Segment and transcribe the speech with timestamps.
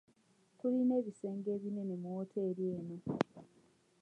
[0.57, 2.95] Tulina ebisenge ebinene mu wooteeri eno.